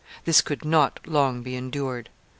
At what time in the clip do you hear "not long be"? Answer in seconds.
0.65-1.55